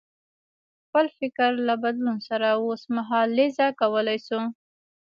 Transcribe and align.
خپل 0.85 1.05
فکر 1.19 1.49
له 1.67 1.75
بدلون 1.83 2.17
سره 2.27 2.47
اوسمهالیزه 2.65 3.67
کولای 3.79 4.19
شو. 4.27 4.39